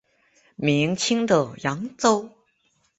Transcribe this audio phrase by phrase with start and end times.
[0.55, 2.27] 明清的扬州。